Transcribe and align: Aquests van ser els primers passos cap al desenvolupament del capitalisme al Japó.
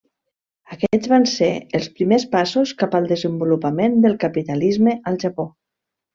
Aquests 0.75 1.09
van 1.11 1.27
ser 1.31 1.49
els 1.79 1.89
primers 1.99 2.25
passos 2.31 2.73
cap 2.81 2.97
al 3.01 3.05
desenvolupament 3.13 4.01
del 4.07 4.17
capitalisme 4.27 4.97
al 5.13 5.21
Japó. 5.27 5.47